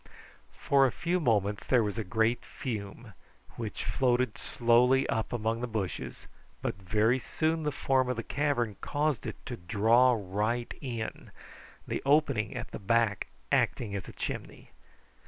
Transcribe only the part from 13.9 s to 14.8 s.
as a chimney.